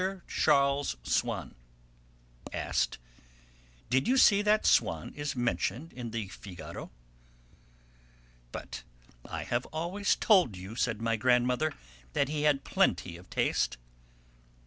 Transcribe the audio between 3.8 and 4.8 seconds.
"Did you see that